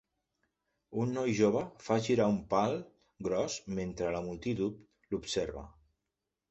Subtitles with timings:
[1.03, 2.73] Un noi jove fa girar un pal
[3.29, 4.85] gros mentre la multitud
[5.15, 5.71] l'observa.